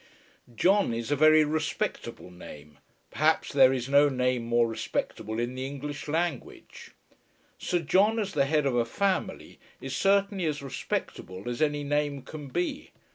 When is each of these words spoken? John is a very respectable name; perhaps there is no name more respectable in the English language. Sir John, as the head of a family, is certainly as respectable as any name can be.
John 0.55 0.95
is 0.95 1.11
a 1.11 1.15
very 1.15 1.45
respectable 1.45 2.31
name; 2.31 2.79
perhaps 3.11 3.53
there 3.53 3.71
is 3.71 3.87
no 3.87 4.09
name 4.09 4.43
more 4.47 4.67
respectable 4.67 5.37
in 5.37 5.53
the 5.53 5.63
English 5.67 6.07
language. 6.07 6.93
Sir 7.59 7.77
John, 7.81 8.17
as 8.17 8.33
the 8.33 8.45
head 8.45 8.65
of 8.65 8.73
a 8.75 8.83
family, 8.83 9.59
is 9.79 9.95
certainly 9.95 10.45
as 10.45 10.63
respectable 10.63 11.47
as 11.47 11.61
any 11.61 11.83
name 11.83 12.23
can 12.23 12.47
be. 12.47 12.89